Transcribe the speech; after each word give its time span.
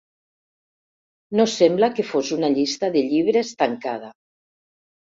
No 1.41 1.45
sembla 1.57 1.91
que 1.99 2.07
fos 2.13 2.33
una 2.39 2.51
llista 2.57 2.93
de 2.99 3.07
llibres 3.13 3.57
tancada. 3.63 4.15